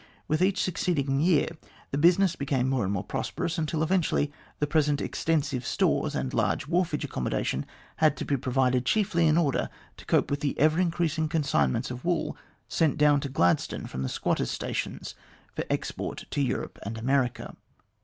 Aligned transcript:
With 0.27 0.41
each 0.41 0.63
succeeding 0.63 1.19
year 1.19 1.47
the 1.91 1.97
business 1.99 2.35
became 2.35 2.67
more 2.67 2.83
and 2.83 2.91
more 2.91 3.03
prosperous, 3.03 3.59
until 3.59 3.83
eventually 3.83 4.31
the 4.57 4.65
present 4.65 4.99
extensive 4.99 5.63
stores 5.63 6.15
and 6.15 6.33
large 6.33 6.65
wharfage 6.65 7.03
accommodation 7.03 7.67
had 7.97 8.17
to 8.17 8.25
be 8.25 8.35
provided, 8.35 8.83
chiefly 8.83 9.27
in 9.27 9.37
order 9.37 9.69
to 9.97 10.05
cope 10.05 10.31
with 10.31 10.39
the 10.39 10.57
ever 10.59 10.79
increasing 10.79 11.29
consign 11.29 11.71
ments 11.71 11.91
of 11.91 12.03
wool 12.03 12.35
sent 12.67 12.97
down 12.97 13.19
to 13.19 13.29
Gladstone 13.29 13.85
from 13.85 14.01
the 14.01 14.09
squatters' 14.09 14.49
stations, 14.49 15.13
for 15.53 15.65
export 15.69 16.25
to 16.31 16.41
Europe 16.41 16.79
and 16.81 16.97
America. 16.97 17.55